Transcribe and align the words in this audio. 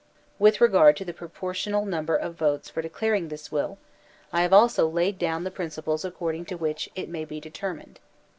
With 0.39 0.59
re 0.59 0.67
gard 0.67 0.97
to 0.97 1.05
the 1.05 1.13
proportional 1.13 1.85
number 1.85 2.15
of 2.15 2.33
votes 2.33 2.71
for 2.71 2.81
declaring 2.81 3.27
this 3.27 3.51
will, 3.51 3.77
I 4.33 4.41
have 4.41 4.51
also 4.51 4.89
laid 4.89 5.19
down 5.19 5.43
the 5.43 5.51
principles 5.51 6.03
according 6.03 6.45
to 6.45 6.55
which 6.57 6.89
it 6.95 7.07
may 7.07 7.23
be 7.23 7.39
determined. 7.39 7.99